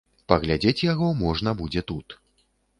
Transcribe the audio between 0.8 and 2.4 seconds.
яго можна будзе тут.